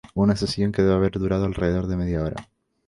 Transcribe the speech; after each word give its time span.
Una 0.15 0.35
sesión 0.35 0.71
que 0.71 0.81
debe 0.81 0.95
haber 0.95 1.11
durado 1.19 1.45
alrededor 1.45 1.85
de 1.85 1.95
media 1.95 2.23
hora. 2.23 2.49